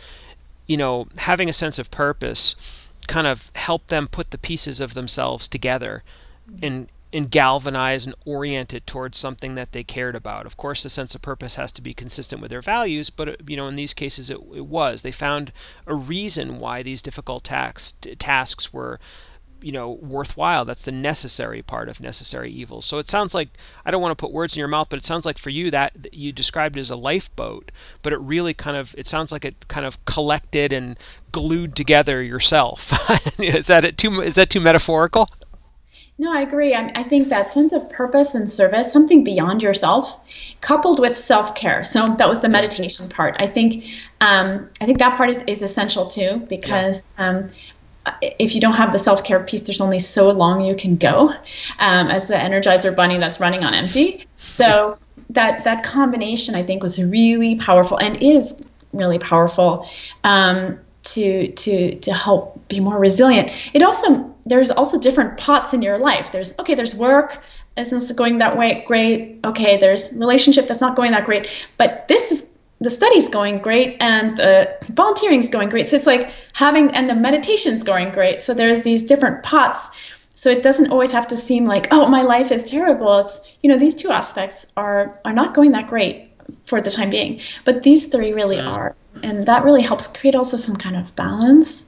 you 0.67 0.77
know, 0.77 1.09
having 1.19 1.49
a 1.49 1.53
sense 1.53 1.79
of 1.79 1.91
purpose 1.91 2.55
kind 3.07 3.27
of 3.27 3.51
helped 3.55 3.89
them 3.89 4.07
put 4.07 4.31
the 4.31 4.39
pieces 4.39 4.81
of 4.81 4.95
themselves 4.95 5.49
together 5.49 6.03
and 6.63 6.89
and 7.13 7.31
galvanize 7.31 8.05
and 8.05 8.15
orient 8.27 8.75
it 8.75 8.87
towards 8.87 9.17
something 9.17 9.55
that 9.55 9.73
they 9.73 9.83
cared 9.83 10.15
about. 10.15 10.45
Of 10.45 10.57
course, 10.57 10.83
the 10.83 10.91
sense 10.91 11.15
of 11.15 11.23
purpose 11.23 11.55
has 11.55 11.73
to 11.73 11.83
be 11.83 11.95
consistent 11.95 12.43
with 12.43 12.51
their 12.51 12.61
values, 12.61 13.09
but 13.09 13.49
you 13.49 13.57
know, 13.57 13.67
in 13.67 13.77
these 13.77 13.95
cases, 13.95 14.31
it, 14.31 14.39
it 14.55 14.67
was. 14.67 15.03
They 15.03 15.13
found 15.13 15.53
a 15.87 15.95
reason 15.95 16.59
why 16.59 16.83
these 16.83 17.01
difficult 17.01 17.45
tax, 17.45 17.95
tasks 18.19 18.75
were, 18.75 19.01
you 19.63 19.73
know, 19.73 19.91
worthwhile. 19.91 20.67
That's 20.67 20.85
the 20.85 20.93
necessary 20.93 21.63
part 21.63 21.89
of 21.89 21.99
necessary 21.99 22.51
evils. 22.51 22.85
So 22.85 22.99
it 22.99 23.09
sounds 23.09 23.35
like 23.35 23.49
I 23.87 23.91
don't 23.91 24.03
want 24.03 24.17
to 24.17 24.23
put 24.23 24.33
words 24.33 24.55
in 24.55 24.59
your 24.59 24.69
mouth, 24.69 24.89
but 24.91 24.99
it 24.99 25.05
sounds 25.05 25.25
like 25.25 25.39
for 25.39 25.51
you 25.51 25.71
that 25.71 26.13
you 26.13 26.31
described 26.31 26.77
as 26.77 26.91
a 26.91 26.97
lifeboat, 26.97 27.73
but 28.03 28.13
it 28.13 28.21
really 28.21 28.53
kind 28.53 28.77
of 28.77 28.95
it 28.99 29.07
sounds 29.07 29.33
like 29.33 29.47
it 29.47 29.67
kind 29.69 29.87
of 29.87 30.05
collected 30.05 30.75
and 30.75 30.99
glued 31.33 31.75
together 31.75 32.23
yourself. 32.23 32.93
is 33.41 33.67
that 33.69 33.97
too? 33.97 34.21
Is 34.21 34.35
that 34.35 34.51
too 34.51 34.61
metaphorical? 34.61 35.31
No, 36.21 36.33
I 36.33 36.41
agree. 36.41 36.75
I, 36.75 36.91
I, 36.97 37.05
think 37.05 37.29
that 37.29 37.53
sense 37.53 37.73
of 37.73 37.89
purpose 37.91 38.35
and 38.35 38.51
service, 38.51 38.93
something 38.93 39.23
beyond 39.23 39.63
yourself, 39.63 40.19
coupled 40.61 40.99
with 40.99 41.17
self 41.17 41.55
care. 41.55 41.85
So 41.85 42.17
that 42.17 42.29
was 42.29 42.41
the 42.41 42.49
meditation 42.49 43.09
part. 43.09 43.37
I 43.39 43.47
think, 43.47 43.85
um, 44.21 44.69
I 44.81 44.87
think 44.87 44.99
that 44.99 45.17
part 45.17 45.31
is, 45.31 45.45
is 45.47 45.63
essential 45.63 46.07
too, 46.07 46.45
because 46.49 47.07
yeah. 47.19 47.29
um, 47.29 47.49
if 48.21 48.55
you 48.55 48.61
don't 48.61 48.75
have 48.75 48.91
the 48.91 48.99
self 48.99 49.23
care 49.23 49.39
piece, 49.45 49.63
there's 49.63 49.81
only 49.81 50.01
so 50.01 50.31
long 50.31 50.65
you 50.65 50.75
can 50.75 50.97
go 50.97 51.31
um, 51.79 52.09
as 52.09 52.27
the 52.27 52.35
Energizer 52.35 52.95
bunny 52.95 53.19
that's 53.19 53.39
running 53.39 53.63
on 53.63 53.73
empty. 53.73 54.25
So 54.37 54.97
that 55.31 55.63
that 55.65 55.85
combination, 55.85 56.57
I 56.57 56.65
think, 56.65 56.83
was 56.83 57.01
really 57.01 57.57
powerful 57.57 57.97
and 57.97 58.21
is 58.21 58.61
really 58.93 59.21
powerful 59.21 59.89
um, 60.25 60.81
to 61.05 61.53
to 61.53 61.95
to 61.95 62.13
help 62.13 62.67
be 62.69 62.81
more 62.81 62.99
resilient. 62.99 63.51
It 63.73 63.83
also 63.83 64.35
there's 64.49 64.71
also 64.71 64.99
different 64.99 65.37
pots 65.37 65.75
in 65.75 65.83
your 65.83 65.99
life. 65.99 66.33
There's 66.33 66.59
okay, 66.59 66.75
there's 66.75 66.95
work, 66.95 67.43
business 67.77 68.11
going 68.13 68.39
that 68.39 68.57
way, 68.57 68.85
great. 68.87 69.41
Okay, 69.45 69.77
there's 69.77 70.13
relationship 70.15 70.69
that's 70.69 70.81
not 70.81 70.97
going 70.97 71.13
that 71.13 71.25
great, 71.25 71.49
but 71.77 72.09
this 72.09 72.33
is 72.33 72.47
the 72.81 72.91
study's 72.91 73.29
going 73.29 73.59
great 73.59 73.97
and 74.01 74.37
the 74.37 74.77
volunteering's 74.93 75.49
going 75.49 75.69
great. 75.69 75.89
So 75.89 75.97
it's 75.97 76.07
like 76.07 76.33
having 76.53 76.91
and 76.93 77.09
the 77.09 77.15
meditation's 77.15 77.83
going 77.83 78.13
great. 78.13 78.43
So 78.43 78.55
there's 78.55 78.83
these 78.83 79.03
different 79.03 79.43
pots. 79.43 79.89
So 80.31 80.51
it 80.51 80.63
doesn't 80.63 80.93
always 80.93 81.11
have 81.13 81.27
to 81.29 81.37
seem 81.37 81.65
like, 81.65 81.89
oh, 81.91 82.09
my 82.09 82.23
life 82.23 82.53
is 82.53 82.63
terrible. 82.63 83.19
It's 83.19 83.41
you 83.63 83.71
know, 83.71 83.79
these 83.79 83.97
two 83.97 84.11
aspects 84.11 84.67
are 84.77 85.19
are 85.25 85.33
not 85.33 85.55
going 85.55 85.73
that 85.73 85.89
great 85.89 86.31
for 86.65 86.81
the 86.81 86.91
time 86.91 87.11
being. 87.11 87.41
But 87.65 87.83
these 87.83 88.07
three 88.07 88.33
really 88.33 88.57
yeah. 88.57 88.69
are. 88.69 88.97
And 89.23 89.47
that 89.47 89.65
really 89.65 89.83
helps 89.83 90.07
create 90.07 90.37
also 90.37 90.57
some 90.57 90.77
kind 90.77 90.97
of 90.97 91.15
balance 91.17 91.85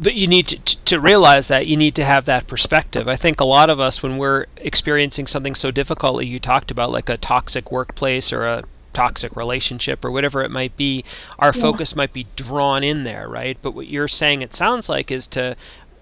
but 0.00 0.14
you 0.14 0.26
need 0.26 0.48
to, 0.48 0.84
to 0.84 0.98
realize 0.98 1.48
that 1.48 1.66
you 1.66 1.76
need 1.76 1.94
to 1.94 2.04
have 2.04 2.24
that 2.24 2.46
perspective. 2.46 3.06
I 3.06 3.16
think 3.16 3.38
a 3.38 3.44
lot 3.44 3.68
of 3.68 3.78
us, 3.78 4.02
when 4.02 4.16
we're 4.16 4.46
experiencing 4.56 5.26
something 5.26 5.54
so 5.54 5.70
difficult, 5.70 6.16
like 6.16 6.26
you 6.26 6.38
talked 6.38 6.70
about, 6.70 6.90
like 6.90 7.10
a 7.10 7.18
toxic 7.18 7.70
workplace 7.70 8.32
or 8.32 8.46
a 8.46 8.64
toxic 8.94 9.36
relationship 9.36 10.02
or 10.02 10.10
whatever 10.10 10.42
it 10.42 10.50
might 10.50 10.74
be, 10.76 11.04
our 11.38 11.52
yeah. 11.54 11.60
focus 11.60 11.94
might 11.94 12.14
be 12.14 12.26
drawn 12.34 12.82
in 12.82 13.04
there, 13.04 13.28
right? 13.28 13.58
But 13.60 13.74
what 13.74 13.88
you're 13.88 14.08
saying, 14.08 14.40
it 14.40 14.54
sounds 14.54 14.88
like, 14.88 15.10
is 15.10 15.26
to 15.28 15.54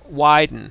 widen 0.08 0.70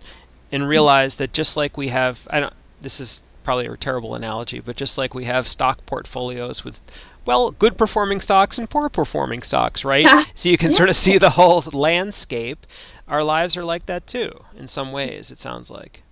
and 0.49 0.63
mm. 0.63 0.67
realize 0.67 1.17
that 1.17 1.33
just 1.33 1.57
like 1.57 1.77
we 1.77 1.89
have, 1.89 2.27
I 2.31 2.39
don't, 2.39 2.53
this 2.79 3.01
is 3.01 3.23
probably 3.47 3.65
a 3.65 3.77
terrible 3.77 4.13
analogy, 4.13 4.59
but 4.59 4.75
just 4.75 4.97
like 4.97 5.13
we 5.13 5.23
have 5.23 5.47
stock 5.47 5.85
portfolios 5.85 6.65
with 6.65 6.81
well, 7.25 7.51
good 7.51 7.77
performing 7.77 8.19
stocks 8.19 8.57
and 8.57 8.69
poor 8.69 8.89
performing 8.89 9.41
stocks, 9.41 9.85
right? 9.85 10.05
so 10.35 10.49
you 10.49 10.57
can 10.57 10.73
sort 10.73 10.89
of 10.89 10.97
see 10.97 11.17
the 11.17 11.29
whole 11.29 11.63
landscape. 11.71 12.67
Our 13.07 13.23
lives 13.23 13.55
are 13.55 13.63
like 13.63 13.85
that 13.85 14.05
too, 14.05 14.43
in 14.57 14.67
some 14.67 14.91
ways, 14.91 15.31
it 15.31 15.39
sounds 15.39 15.71
like. 15.71 16.03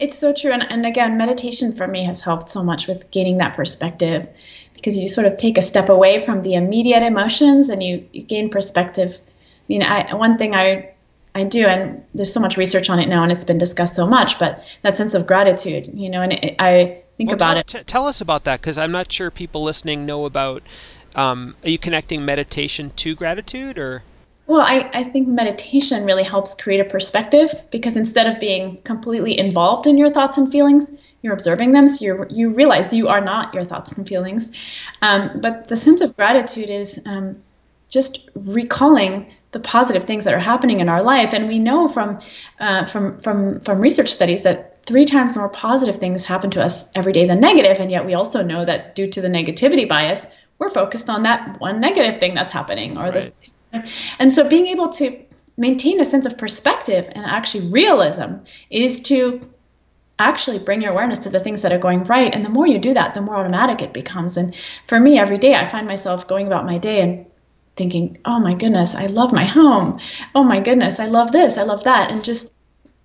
It's 0.00 0.18
so 0.18 0.32
true. 0.32 0.50
And, 0.50 0.68
and 0.68 0.84
again, 0.84 1.16
meditation 1.16 1.76
for 1.76 1.86
me 1.86 2.04
has 2.06 2.20
helped 2.20 2.50
so 2.50 2.64
much 2.64 2.88
with 2.88 3.08
gaining 3.12 3.38
that 3.38 3.54
perspective 3.54 4.28
because 4.74 4.98
you 4.98 5.08
sort 5.08 5.28
of 5.28 5.36
take 5.36 5.58
a 5.58 5.62
step 5.62 5.88
away 5.88 6.20
from 6.20 6.42
the 6.42 6.54
immediate 6.54 7.04
emotions 7.04 7.68
and 7.68 7.84
you, 7.84 8.04
you 8.12 8.24
gain 8.24 8.50
perspective. 8.50 9.20
I 9.20 9.62
mean, 9.68 9.84
I, 9.84 10.12
one 10.12 10.38
thing 10.38 10.56
I 10.56 10.92
I 11.34 11.44
do, 11.44 11.66
and 11.66 12.04
there's 12.14 12.32
so 12.32 12.40
much 12.40 12.56
research 12.56 12.90
on 12.90 12.98
it 12.98 13.08
now, 13.08 13.22
and 13.22 13.30
it's 13.30 13.44
been 13.44 13.58
discussed 13.58 13.94
so 13.94 14.06
much. 14.06 14.38
But 14.38 14.64
that 14.82 14.96
sense 14.96 15.14
of 15.14 15.26
gratitude, 15.26 15.90
you 15.94 16.08
know, 16.10 16.22
and 16.22 16.32
it, 16.32 16.56
I 16.58 17.02
think 17.16 17.30
well, 17.30 17.36
about 17.36 17.52
tell, 17.52 17.58
it. 17.58 17.66
T- 17.66 17.84
tell 17.84 18.06
us 18.06 18.20
about 18.20 18.44
that, 18.44 18.60
because 18.60 18.78
I'm 18.78 18.92
not 18.92 19.10
sure 19.12 19.30
people 19.30 19.62
listening 19.62 20.06
know 20.06 20.24
about. 20.24 20.62
Um, 21.14 21.56
are 21.64 21.70
you 21.70 21.78
connecting 21.78 22.24
meditation 22.24 22.90
to 22.96 23.14
gratitude, 23.14 23.78
or? 23.78 24.02
Well, 24.46 24.60
I, 24.60 24.90
I 24.92 25.04
think 25.04 25.28
meditation 25.28 26.04
really 26.04 26.24
helps 26.24 26.56
create 26.56 26.80
a 26.80 26.84
perspective 26.84 27.52
because 27.70 27.96
instead 27.96 28.26
of 28.26 28.40
being 28.40 28.78
completely 28.82 29.38
involved 29.38 29.86
in 29.86 29.96
your 29.96 30.10
thoughts 30.10 30.38
and 30.38 30.50
feelings, 30.50 30.90
you're 31.22 31.32
observing 31.32 31.72
them, 31.72 31.86
so 31.86 32.04
you 32.04 32.26
you 32.30 32.50
realize 32.50 32.92
you 32.92 33.08
are 33.08 33.20
not 33.20 33.54
your 33.54 33.62
thoughts 33.64 33.92
and 33.92 34.08
feelings. 34.08 34.50
Um, 35.02 35.40
but 35.40 35.68
the 35.68 35.76
sense 35.76 36.00
of 36.00 36.16
gratitude 36.16 36.70
is 36.70 37.00
um, 37.06 37.40
just 37.88 38.28
recalling 38.34 39.32
the 39.52 39.60
positive 39.60 40.04
things 40.04 40.24
that 40.24 40.34
are 40.34 40.38
happening 40.38 40.80
in 40.80 40.88
our 40.88 41.02
life. 41.02 41.32
And 41.32 41.48
we 41.48 41.58
know 41.58 41.88
from 41.88 42.20
uh, 42.58 42.84
from 42.84 43.18
from 43.18 43.60
from 43.60 43.80
research 43.80 44.08
studies 44.08 44.44
that 44.44 44.84
three 44.86 45.04
times 45.04 45.36
more 45.36 45.48
positive 45.48 45.98
things 45.98 46.24
happen 46.24 46.50
to 46.50 46.62
us 46.62 46.88
every 46.94 47.12
day 47.12 47.26
than 47.26 47.40
negative. 47.40 47.80
And 47.80 47.90
yet 47.90 48.06
we 48.06 48.14
also 48.14 48.42
know 48.42 48.64
that 48.64 48.94
due 48.94 49.08
to 49.08 49.20
the 49.20 49.28
negativity 49.28 49.88
bias, 49.88 50.26
we're 50.58 50.70
focused 50.70 51.10
on 51.10 51.24
that 51.24 51.60
one 51.60 51.80
negative 51.80 52.18
thing 52.18 52.34
that's 52.34 52.52
happening 52.52 52.96
or 52.96 53.04
right. 53.04 53.12
this. 53.14 53.30
And 54.18 54.32
so 54.32 54.48
being 54.48 54.66
able 54.68 54.88
to 54.90 55.24
maintain 55.56 56.00
a 56.00 56.04
sense 56.04 56.26
of 56.26 56.38
perspective 56.38 57.06
and 57.12 57.24
actually 57.24 57.68
realism 57.68 58.44
is 58.70 59.00
to 59.00 59.40
actually 60.18 60.58
bring 60.58 60.82
your 60.82 60.92
awareness 60.92 61.20
to 61.20 61.30
the 61.30 61.40
things 61.40 61.62
that 61.62 61.72
are 61.72 61.78
going 61.78 62.04
right. 62.04 62.34
And 62.34 62.44
the 62.44 62.50
more 62.50 62.66
you 62.66 62.78
do 62.78 62.94
that, 62.94 63.14
the 63.14 63.22
more 63.22 63.36
automatic 63.36 63.80
it 63.80 63.92
becomes. 63.92 64.36
And 64.36 64.54
for 64.86 65.00
me, 65.00 65.18
every 65.18 65.38
day 65.38 65.54
I 65.54 65.66
find 65.66 65.86
myself 65.86 66.28
going 66.28 66.46
about 66.46 66.66
my 66.66 66.78
day 66.78 67.00
and 67.00 67.26
thinking, 67.80 68.18
oh 68.26 68.38
my 68.38 68.52
goodness, 68.52 68.94
I 68.94 69.06
love 69.06 69.32
my 69.32 69.46
home. 69.46 69.98
Oh 70.34 70.44
my 70.44 70.60
goodness, 70.60 71.00
I 71.00 71.06
love 71.06 71.32
this, 71.32 71.56
I 71.56 71.62
love 71.62 71.82
that. 71.84 72.10
And 72.10 72.22
just, 72.22 72.52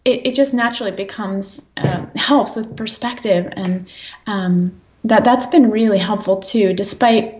it, 0.04 0.28
it 0.28 0.36
just 0.36 0.54
naturally 0.54 0.92
becomes, 0.92 1.62
uh, 1.78 2.06
helps 2.18 2.58
with 2.58 2.76
perspective. 2.76 3.54
And 3.56 3.88
um, 4.28 4.74
that, 5.06 5.24
that's 5.24 5.46
been 5.46 5.72
really 5.72 5.98
helpful 5.98 6.42
too, 6.42 6.74
despite 6.74 7.36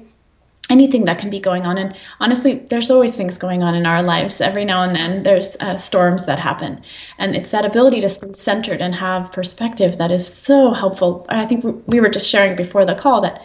anything 0.70 1.04
that 1.06 1.20
can 1.20 1.30
be 1.30 1.42
going 1.42 1.66
on. 1.66 1.78
And 1.78 1.94
honestly, 2.22 2.54
there's 2.70 2.90
always 2.90 3.18
things 3.18 3.38
going 3.38 3.64
on 3.64 3.76
in 3.76 3.86
our 3.86 4.02
lives. 4.02 4.40
Every 4.40 4.64
now 4.64 4.84
and 4.84 4.96
then, 4.96 5.24
there's 5.24 5.58
uh, 5.60 5.76
storms 5.76 6.26
that 6.28 6.40
happen. 6.40 6.82
And 7.18 7.36
it's 7.36 7.52
that 7.52 7.66
ability 7.66 8.00
to 8.00 8.10
stay 8.10 8.32
centered 8.32 8.80
and 8.80 8.96
have 8.96 9.34
perspective 9.34 9.98
that 9.98 10.12
is 10.12 10.26
so 10.26 10.72
helpful. 10.72 11.26
I 11.28 11.46
think 11.46 11.66
we 11.86 12.00
were 12.00 12.10
just 12.10 12.30
sharing 12.30 12.56
before 12.56 12.86
the 12.86 12.96
call 12.96 13.20
that 13.22 13.42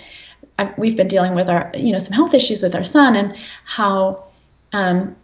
we've 0.79 0.97
been 0.97 1.09
dealing 1.09 1.35
with 1.35 1.49
our, 1.49 1.71
you 1.75 1.93
know, 1.93 1.99
some 1.99 2.12
health 2.12 2.35
issues 2.35 2.62
with 2.62 2.75
our 2.75 2.85
son 2.85 3.17
and 3.17 3.37
how, 3.64 4.25
um, 4.73 5.17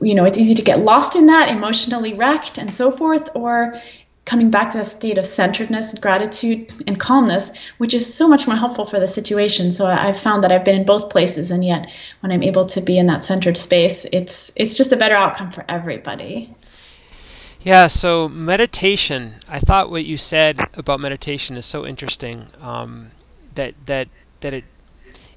you 0.00 0.14
know, 0.14 0.24
it's 0.24 0.38
easy 0.38 0.54
to 0.54 0.62
get 0.62 0.80
lost 0.80 1.16
in 1.16 1.26
that, 1.26 1.48
emotionally 1.48 2.14
wrecked 2.14 2.58
and 2.58 2.72
so 2.72 2.90
forth, 2.90 3.28
or 3.34 3.80
coming 4.24 4.50
back 4.50 4.70
to 4.70 4.80
a 4.80 4.84
state 4.84 5.18
of 5.18 5.26
centeredness, 5.26 5.98
gratitude, 5.98 6.72
and 6.86 7.00
calmness, 7.00 7.50
which 7.78 7.92
is 7.92 8.14
so 8.14 8.28
much 8.28 8.46
more 8.46 8.56
helpful 8.56 8.86
for 8.86 9.00
the 9.00 9.08
situation. 9.08 9.72
So 9.72 9.86
I've 9.86 10.20
found 10.20 10.44
that 10.44 10.52
I've 10.52 10.64
been 10.64 10.76
in 10.76 10.86
both 10.86 11.10
places, 11.10 11.50
and 11.50 11.64
yet 11.64 11.90
when 12.20 12.30
I'm 12.30 12.42
able 12.42 12.66
to 12.66 12.80
be 12.80 12.98
in 12.98 13.06
that 13.06 13.24
centered 13.24 13.56
space, 13.56 14.06
it's 14.12 14.52
it's 14.54 14.76
just 14.76 14.92
a 14.92 14.96
better 14.96 15.16
outcome 15.16 15.50
for 15.50 15.64
everybody. 15.68 16.54
Yeah. 17.62 17.86
So 17.86 18.28
meditation, 18.28 19.34
I 19.48 19.58
thought 19.58 19.90
what 19.90 20.04
you 20.04 20.16
said 20.16 20.58
about 20.74 21.00
meditation 21.00 21.56
is 21.56 21.66
so 21.66 21.86
interesting. 21.86 22.46
Um, 22.60 23.10
that 23.54 23.74
that 23.86 24.08
that 24.42 24.52
it 24.52 24.64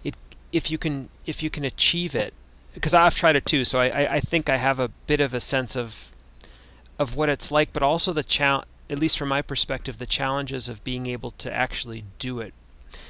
it 0.04 0.16
if 0.52 0.70
you 0.70 0.78
can 0.78 1.10
if 1.26 1.42
you 1.42 1.50
can 1.50 1.64
achieve 1.64 2.14
it 2.14 2.34
because 2.74 2.94
I've 2.94 3.16
tried 3.16 3.36
it 3.36 3.46
too 3.46 3.64
so 3.64 3.80
I, 3.80 4.16
I 4.16 4.20
think 4.20 4.50
I 4.50 4.58
have 4.58 4.80
a 4.80 4.90
bit 5.08 5.22
of 5.22 5.34
a 5.34 5.40
sense 5.40 5.76
of 5.76 6.12
of 7.00 7.16
what 7.16 7.30
it's 7.30 7.52
like 7.52 7.72
but 7.72 7.82
also 7.82 8.12
the 8.14 8.24
challenge 8.24 8.68
at 8.90 9.00
least 9.00 9.18
from 9.18 9.30
my 9.30 9.42
perspective 9.42 9.98
the 9.98 10.06
challenges 10.06 10.70
of 10.70 10.84
being 10.84 11.08
able 11.08 11.32
to 11.32 11.52
actually 11.52 12.04
do 12.20 12.40
it 12.40 12.54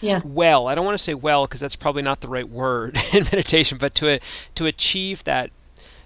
yeah. 0.01 0.19
well 0.23 0.67
I 0.67 0.75
don't 0.75 0.85
want 0.85 0.97
to 0.97 1.03
say 1.03 1.13
well 1.13 1.45
because 1.45 1.59
that's 1.59 1.75
probably 1.75 2.01
not 2.01 2.21
the 2.21 2.27
right 2.27 2.47
word 2.47 2.97
in 3.13 3.23
meditation 3.23 3.77
but 3.77 3.95
to 3.95 4.19
to 4.55 4.65
achieve 4.65 5.23
that 5.23 5.49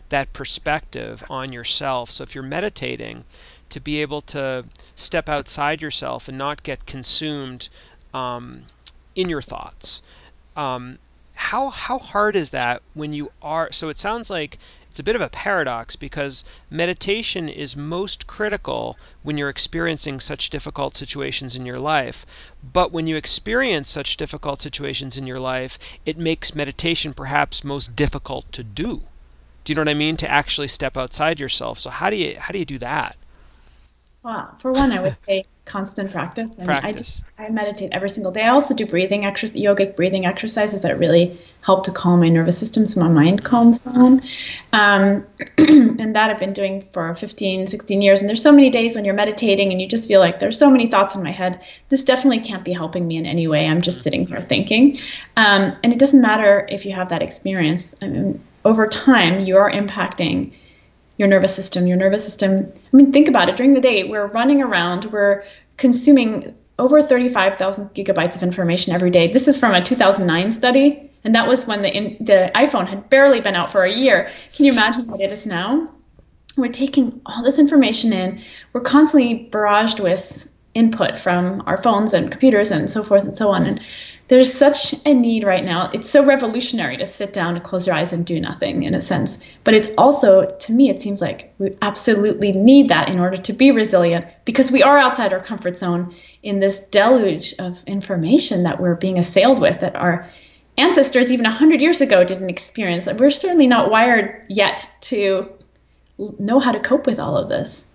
that 0.09 0.33
perspective 0.33 1.23
on 1.29 1.51
yourself 1.51 2.09
so 2.09 2.23
if 2.23 2.33
you're 2.33 2.43
meditating 2.43 3.25
to 3.69 3.79
be 3.79 4.01
able 4.01 4.21
to 4.21 4.65
step 4.95 5.29
outside 5.29 5.81
yourself 5.81 6.27
and 6.27 6.37
not 6.37 6.63
get 6.63 6.85
consumed 6.85 7.69
um, 8.13 8.63
in 9.19 9.29
your 9.29 9.41
thoughts. 9.41 10.01
Um, 10.55 10.97
how 11.33 11.69
how 11.69 11.99
hard 11.99 12.35
is 12.35 12.49
that 12.51 12.81
when 12.93 13.13
you 13.13 13.31
are? 13.41 13.71
So 13.71 13.89
it 13.89 13.97
sounds 13.97 14.29
like 14.29 14.57
it's 14.89 14.99
a 14.99 15.03
bit 15.03 15.15
of 15.15 15.21
a 15.21 15.29
paradox 15.29 15.95
because 15.95 16.43
meditation 16.69 17.49
is 17.49 17.75
most 17.75 18.27
critical 18.27 18.97
when 19.21 19.37
you're 19.37 19.49
experiencing 19.49 20.19
such 20.19 20.49
difficult 20.49 20.95
situations 20.95 21.55
in 21.55 21.65
your 21.65 21.79
life. 21.79 22.25
But 22.63 22.91
when 22.91 23.07
you 23.07 23.15
experience 23.17 23.89
such 23.89 24.17
difficult 24.17 24.61
situations 24.61 25.17
in 25.17 25.27
your 25.27 25.39
life, 25.39 25.77
it 26.05 26.17
makes 26.17 26.55
meditation 26.55 27.13
perhaps 27.13 27.63
most 27.63 27.95
difficult 27.95 28.51
to 28.53 28.63
do. 28.63 29.03
Do 29.63 29.71
you 29.71 29.75
know 29.75 29.81
what 29.81 29.89
I 29.89 29.93
mean? 29.93 30.17
To 30.17 30.31
actually 30.31 30.69
step 30.69 30.97
outside 30.97 31.39
yourself. 31.39 31.77
So 31.79 31.89
how 31.89 32.09
do 32.09 32.15
you 32.15 32.39
how 32.39 32.53
do 32.53 32.59
you 32.59 32.65
do 32.65 32.79
that? 32.79 33.17
Well, 34.23 34.55
for 34.59 34.71
one, 34.71 34.91
I 34.91 35.01
would 35.01 35.17
say 35.25 35.43
constant 35.69 36.11
practice. 36.11 36.57
And 36.57 36.65
practice. 36.65 37.21
I, 37.37 37.45
I 37.45 37.49
meditate 37.51 37.91
every 37.93 38.09
single 38.09 38.31
day. 38.31 38.43
I 38.43 38.49
also 38.49 38.73
do 38.73 38.85
breathing 38.85 39.23
exercises, 39.23 39.61
yogic 39.61 39.95
breathing 39.95 40.25
exercises 40.25 40.81
that 40.81 40.97
really 40.97 41.39
help 41.61 41.85
to 41.85 41.91
calm 41.91 42.21
my 42.21 42.29
nervous 42.29 42.57
system 42.57 42.87
so 42.87 42.99
my 42.99 43.07
mind 43.07 43.43
calms 43.43 43.85
down. 43.85 44.21
Um, 44.73 45.25
and 45.57 46.15
that 46.15 46.31
I've 46.31 46.39
been 46.39 46.53
doing 46.53 46.87
for 46.91 47.15
15, 47.15 47.67
16 47.67 48.01
years. 48.01 48.21
And 48.21 48.27
there's 48.27 48.41
so 48.41 48.51
many 48.51 48.69
days 48.69 48.95
when 48.95 49.05
you're 49.05 49.13
meditating 49.13 49.71
and 49.71 49.79
you 49.79 49.87
just 49.87 50.07
feel 50.07 50.19
like 50.19 50.39
there's 50.39 50.57
so 50.57 50.71
many 50.71 50.87
thoughts 50.87 51.15
in 51.15 51.23
my 51.23 51.31
head. 51.31 51.61
This 51.89 52.03
definitely 52.03 52.39
can't 52.39 52.65
be 52.65 52.73
helping 52.73 53.07
me 53.07 53.17
in 53.17 53.25
any 53.25 53.47
way. 53.47 53.67
I'm 53.67 53.81
just 53.81 54.01
sitting 54.01 54.25
here 54.25 54.41
thinking. 54.41 54.97
Um, 55.37 55.75
and 55.83 55.93
it 55.93 55.99
doesn't 55.99 56.21
matter 56.21 56.67
if 56.69 56.85
you 56.85 56.93
have 56.93 57.09
that 57.09 57.21
experience. 57.21 57.93
I 58.01 58.07
mean, 58.07 58.41
over 58.65 58.87
time, 58.87 59.45
you 59.45 59.55
are 59.57 59.71
impacting 59.71 60.51
your 61.19 61.27
nervous 61.27 61.53
system. 61.53 61.85
Your 61.85 61.97
nervous 61.97 62.23
system, 62.23 62.71
I 62.75 62.97
mean, 62.97 63.11
think 63.11 63.27
about 63.27 63.49
it. 63.49 63.57
During 63.57 63.75
the 63.75 63.81
day, 63.81 64.05
we're 64.05 64.27
running 64.27 64.63
around, 64.63 65.05
we're 65.05 65.43
consuming 65.77 66.55
over 66.79 67.01
35,000 67.01 67.89
gigabytes 67.89 68.37
of 68.37 68.41
information 68.41 68.93
every 68.93 69.11
day. 69.11 69.31
This 69.31 69.47
is 69.47 69.59
from 69.59 69.75
a 69.75 69.83
2009 69.83 70.51
study, 70.51 71.11
and 71.25 71.35
that 71.35 71.45
was 71.45 71.67
when 71.67 71.81
the, 71.81 71.93
in, 71.93 72.17
the 72.21 72.49
iPhone 72.55 72.87
had 72.87 73.09
barely 73.09 73.41
been 73.41 73.53
out 73.53 73.69
for 73.69 73.83
a 73.83 73.93
year. 73.93 74.31
Can 74.55 74.65
you 74.65 74.71
imagine 74.71 75.07
what 75.07 75.19
it 75.19 75.31
is 75.31 75.45
now? 75.45 75.93
We're 76.55 76.71
taking 76.71 77.21
all 77.25 77.43
this 77.43 77.59
information 77.59 78.13
in. 78.13 78.41
We're 78.71 78.81
constantly 78.81 79.49
barraged 79.51 79.99
with 79.99 80.49
input 80.73 81.17
from 81.17 81.63
our 81.65 81.81
phones 81.81 82.13
and 82.13 82.31
computers 82.31 82.71
and 82.71 82.89
so 82.89 83.03
forth 83.03 83.23
and 83.23 83.37
so 83.37 83.49
on. 83.49 83.65
And 83.65 83.81
there's 84.27 84.53
such 84.53 84.93
a 85.07 85.13
need 85.13 85.43
right 85.43 85.65
now. 85.65 85.89
It's 85.91 86.09
so 86.09 86.23
revolutionary 86.23 86.97
to 86.97 87.05
sit 87.05 87.33
down 87.33 87.55
and 87.55 87.63
close 87.63 87.87
your 87.87 87.95
eyes 87.95 88.13
and 88.13 88.23
do 88.23 88.39
nothing 88.39 88.83
in 88.83 88.93
a 88.93 89.01
sense. 89.01 89.39
But 89.63 89.73
it's 89.73 89.89
also, 89.97 90.45
to 90.45 90.71
me, 90.71 90.89
it 90.89 91.01
seems 91.01 91.19
like 91.19 91.51
we 91.57 91.75
absolutely 91.81 92.51
need 92.51 92.89
that 92.89 93.09
in 93.09 93.19
order 93.19 93.37
to 93.37 93.53
be 93.53 93.71
resilient 93.71 94.27
because 94.45 94.71
we 94.71 94.83
are 94.83 94.99
outside 94.99 95.33
our 95.33 95.39
comfort 95.39 95.77
zone 95.77 96.13
in 96.43 96.59
this 96.59 96.79
deluge 96.79 97.55
of 97.57 97.83
information 97.85 98.61
that 98.63 98.79
we're 98.79 98.95
being 98.95 99.17
assailed 99.17 99.59
with 99.59 99.79
that 99.79 99.95
our 99.95 100.29
ancestors, 100.77 101.33
even 101.33 101.45
100 101.45 101.81
years 101.81 101.99
ago, 101.99 102.23
didn't 102.23 102.51
experience. 102.51 103.07
We're 103.07 103.31
certainly 103.31 103.67
not 103.67 103.89
wired 103.89 104.45
yet 104.47 104.87
to 105.01 105.51
know 106.37 106.59
how 106.59 106.71
to 106.71 106.79
cope 106.79 107.07
with 107.07 107.19
all 107.19 107.35
of 107.35 107.49
this. 107.49 107.85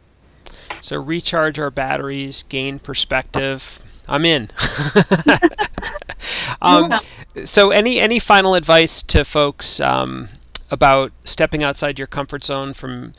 So, 0.85 1.01
recharge 1.01 1.59
our 1.59 1.71
batteries, 1.71 2.43
gain 2.43 2.79
perspective. 2.79 3.79
I'm 4.07 4.27
in. 4.27 4.51
um. 6.61 6.93
So, 7.45 7.71
any 7.71 7.99
any 7.99 8.19
final 8.19 8.55
advice 8.55 9.03
to 9.05 9.25
folks 9.25 9.81
um, 9.81 10.29
about 10.71 11.13
stepping 11.25 11.63
outside 11.63 11.99
your 11.99 12.07
comfort 12.07 12.45
zone 12.45 12.75
from 12.75 13.15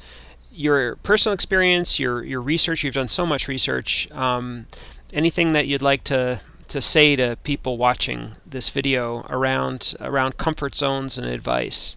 your 0.51 0.97
personal 0.97 1.33
experience, 1.33 1.99
your 1.99 2.23
your 2.23 2.39
research? 2.39 2.83
You've 2.83 2.93
done 2.93 3.07
so 3.07 3.25
much 3.25 3.47
research. 3.47 4.11
Um, 4.11 4.67
anything 5.11 5.53
that 5.53 5.65
you'd 5.65 5.81
like 5.81 6.03
to 6.03 6.41
to 6.67 6.81
say 6.83 7.15
to 7.15 7.35
people 7.41 7.77
watching 7.77 8.33
this 8.45 8.69
video 8.69 9.25
around 9.27 9.95
around 9.99 10.37
comfort 10.37 10.75
zones 10.75 11.17
and 11.17 11.25
advice? 11.25 11.95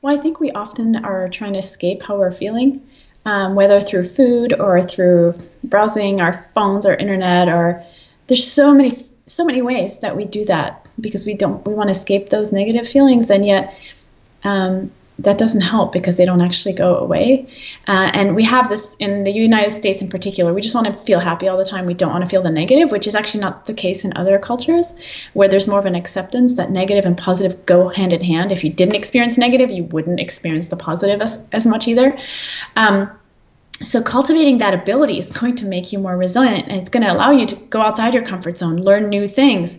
Well, 0.00 0.18
I 0.18 0.18
think 0.18 0.40
we 0.40 0.50
often 0.52 1.04
are 1.04 1.28
trying 1.28 1.52
to 1.52 1.58
escape 1.58 2.02
how 2.02 2.16
we're 2.16 2.32
feeling, 2.32 2.80
um, 3.24 3.54
whether 3.54 3.80
through 3.80 4.08
food 4.08 4.52
or 4.58 4.82
through 4.82 5.34
browsing 5.64 6.20
our 6.20 6.48
phones 6.54 6.84
or 6.86 6.94
internet 6.94 7.48
or 7.48 7.84
there's 8.26 8.50
so 8.50 8.74
many 8.74 8.92
so 9.26 9.44
many 9.44 9.62
ways 9.62 10.00
that 10.00 10.16
we 10.16 10.24
do 10.24 10.44
that 10.44 10.88
because 11.00 11.24
we 11.24 11.34
don't 11.34 11.64
we 11.66 11.74
want 11.74 11.88
to 11.88 11.92
escape 11.92 12.28
those 12.28 12.52
negative 12.52 12.88
feelings. 12.88 13.30
And 13.30 13.46
yet 13.46 13.74
um, 14.44 14.90
that 15.18 15.38
doesn't 15.38 15.60
help 15.60 15.92
because 15.92 16.16
they 16.16 16.24
don't 16.24 16.40
actually 16.40 16.72
go 16.74 16.96
away. 16.96 17.46
Uh, 17.86 18.10
and 18.14 18.34
we 18.34 18.44
have 18.44 18.68
this 18.68 18.96
in 18.98 19.24
the 19.24 19.30
United 19.30 19.70
States 19.70 20.02
in 20.02 20.08
particular. 20.08 20.54
We 20.54 20.62
just 20.62 20.74
want 20.74 20.86
to 20.86 20.92
feel 21.04 21.20
happy 21.20 21.48
all 21.48 21.58
the 21.58 21.64
time. 21.64 21.86
We 21.86 21.94
don't 21.94 22.10
want 22.10 22.24
to 22.24 22.30
feel 22.30 22.42
the 22.42 22.50
negative, 22.50 22.90
which 22.90 23.06
is 23.06 23.14
actually 23.14 23.40
not 23.40 23.66
the 23.66 23.74
case 23.74 24.04
in 24.04 24.16
other 24.16 24.38
cultures 24.38 24.94
where 25.34 25.48
there's 25.48 25.68
more 25.68 25.78
of 25.78 25.86
an 25.86 25.94
acceptance 25.94 26.54
that 26.56 26.70
negative 26.70 27.04
and 27.04 27.16
positive 27.16 27.64
go 27.66 27.88
hand 27.88 28.12
in 28.12 28.22
hand. 28.22 28.52
If 28.52 28.64
you 28.64 28.70
didn't 28.70 28.94
experience 28.94 29.36
negative, 29.36 29.70
you 29.70 29.84
wouldn't 29.84 30.18
experience 30.18 30.68
the 30.68 30.76
positive 30.76 31.20
as, 31.20 31.38
as 31.52 31.66
much 31.66 31.88
either. 31.88 32.18
Um, 32.76 33.10
so 33.82 34.02
cultivating 34.02 34.58
that 34.58 34.74
ability 34.74 35.18
is 35.18 35.30
going 35.30 35.56
to 35.56 35.66
make 35.66 35.92
you 35.92 35.98
more 35.98 36.16
resilient 36.16 36.68
and 36.68 36.76
it's 36.76 36.90
going 36.90 37.02
to 37.02 37.12
allow 37.12 37.30
you 37.30 37.46
to 37.46 37.56
go 37.66 37.80
outside 37.80 38.14
your 38.14 38.22
comfort 38.22 38.56
zone 38.56 38.76
learn 38.76 39.08
new 39.08 39.26
things 39.26 39.78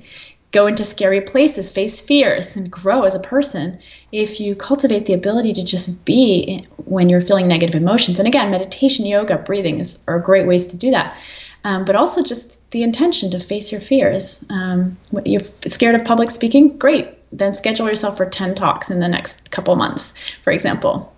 go 0.53 0.67
into 0.67 0.86
scary 0.86 1.19
places 1.19 1.69
face 1.69 2.00
fears 2.00 2.55
and 2.55 2.72
grow 2.72 3.03
as 3.03 3.15
a 3.15 3.19
person 3.19 3.77
if 4.12 4.39
you 4.39 4.55
cultivate 4.55 5.07
the 5.07 5.13
ability 5.13 5.51
to 5.51 5.63
just 5.63 6.05
be 6.05 6.65
when 6.86 7.10
you're 7.10 7.22
feeling 7.22 7.48
negative 7.48 7.75
emotions. 7.75 8.19
And 8.19 8.27
again 8.27 8.51
meditation 8.51 9.05
yoga 9.05 9.38
breathing 9.39 9.79
is, 9.79 10.00
are 10.07 10.19
great 10.19 10.48
ways 10.48 10.67
to 10.67 10.77
do 10.77 10.91
that. 10.91 11.17
Um, 11.65 11.86
but 11.86 11.95
also 11.95 12.24
just 12.24 12.60
the 12.72 12.83
intention 12.83 13.31
to 13.31 13.39
face 13.39 13.72
your 13.72 13.81
fears. 13.81 14.43
Um, 14.50 14.98
you're 15.25 15.41
scared 15.67 15.95
of 15.95 16.05
public 16.05 16.29
speaking 16.29 16.77
great. 16.77 17.07
Then 17.31 17.51
schedule 17.51 17.88
yourself 17.88 18.15
for 18.15 18.29
10 18.29 18.53
talks 18.53 18.91
in 18.91 19.00
the 19.00 19.07
next 19.07 19.50
couple 19.51 19.75
months 19.75 20.13
for 20.43 20.53
example. 20.53 21.13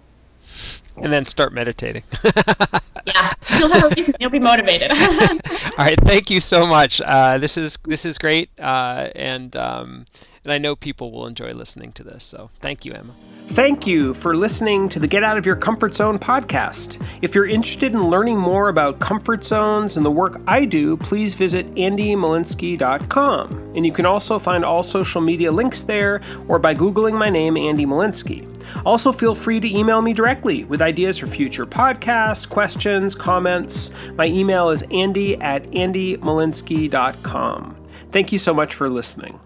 And 0.95 1.11
then 1.11 1.25
start 1.25 1.51
meditating. 1.51 2.03
yeah, 3.05 3.33
you'll 4.19 4.29
be 4.29 4.39
motivated. 4.39 4.91
All 4.91 5.85
right, 5.85 6.00
thank 6.01 6.29
you 6.29 6.39
so 6.39 6.65
much. 6.65 7.01
Uh, 7.01 7.38
this 7.38 7.57
is 7.57 7.77
this 7.85 8.05
is 8.05 8.17
great, 8.17 8.50
uh, 8.59 9.09
and 9.15 9.55
um, 9.55 10.05
and 10.43 10.51
I 10.51 10.57
know 10.57 10.75
people 10.75 11.12
will 11.12 11.27
enjoy 11.27 11.51
listening 11.53 11.91
to 11.93 12.03
this. 12.03 12.24
So 12.24 12.50
thank 12.62 12.85
you, 12.85 12.93
Emma. 12.93 13.13
Thank 13.49 13.85
you 13.87 14.13
for 14.13 14.35
listening 14.35 14.89
to 14.89 14.99
the 14.99 15.07
Get 15.07 15.23
Out 15.23 15.37
of 15.37 15.45
Your 15.45 15.55
Comfort 15.55 15.95
Zone 15.95 16.19
podcast. 16.19 17.01
If 17.21 17.33
you're 17.33 17.47
interested 17.47 17.93
in 17.93 18.09
learning 18.09 18.37
more 18.37 18.67
about 18.67 18.99
comfort 18.99 19.45
zones 19.45 19.95
and 19.95 20.05
the 20.05 20.11
work 20.11 20.41
I 20.45 20.65
do, 20.65 20.97
please 20.97 21.35
visit 21.35 21.73
andymolinsky.com. 21.75 23.71
And 23.75 23.85
you 23.85 23.93
can 23.93 24.05
also 24.05 24.39
find 24.39 24.65
all 24.65 24.83
social 24.83 25.22
media 25.22 25.53
links 25.53 25.83
there 25.83 26.22
or 26.50 26.59
by 26.59 26.75
Googling 26.75 27.17
my 27.17 27.29
name, 27.29 27.55
Andy 27.55 27.85
Molinsky. 27.85 28.46
Also, 28.85 29.13
feel 29.13 29.35
free 29.35 29.61
to 29.61 29.74
email 29.74 30.01
me 30.01 30.11
directly 30.11 30.65
with 30.65 30.81
ideas 30.81 31.17
for 31.17 31.27
future 31.27 31.65
podcasts, 31.65 32.50
questions, 32.50 33.15
comments. 33.15 33.91
My 34.15 34.25
email 34.25 34.70
is 34.70 34.83
andy 34.91 35.37
at 35.37 35.63
andymolinsky.com. 35.72 37.77
Thank 38.11 38.33
you 38.33 38.39
so 38.39 38.53
much 38.53 38.74
for 38.74 38.89
listening. 38.89 39.39